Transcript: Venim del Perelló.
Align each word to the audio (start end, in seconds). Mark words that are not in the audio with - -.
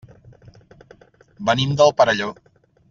Venim 1.51 1.79
del 1.83 1.97
Perelló. 2.01 2.33